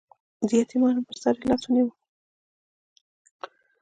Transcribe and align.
د 0.47 0.49
یتیمانو 0.61 1.01
په 1.07 1.13
سر 1.21 1.35
یې 1.39 1.45
لاس 1.49 1.63
ونیو. 1.65 1.87